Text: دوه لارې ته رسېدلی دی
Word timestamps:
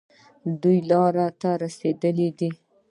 دوه 0.61 0.75
لارې 0.89 1.27
ته 1.41 1.49
رسېدلی 1.63 2.29
دی 2.39 2.49